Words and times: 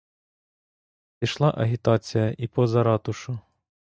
Пішла 1.19 1.53
агітація 1.57 2.35
і 2.37 2.47
поза 2.47 2.83
ратушу. 2.83 3.39